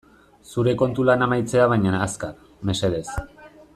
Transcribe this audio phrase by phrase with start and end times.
[0.53, 2.33] Zure kontu lana amaitzea baina azkar,
[2.71, 3.05] mesedez.